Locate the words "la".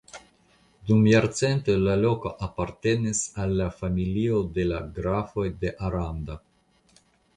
1.81-1.97, 3.59-3.69, 4.73-4.81